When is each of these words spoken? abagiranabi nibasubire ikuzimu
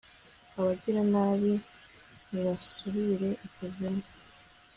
abagiranabi 0.57 1.53
nibasubire 2.29 3.29
ikuzimu 3.47 4.03